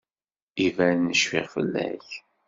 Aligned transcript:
Iban 0.65 0.99
cfiɣ 1.15 1.45
fell-ak. 1.53 2.07